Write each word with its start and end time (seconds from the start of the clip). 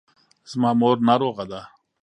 زما 0.51 0.71
مور 0.79 0.97
ناروغه 1.07 1.45
ده. 1.51 1.61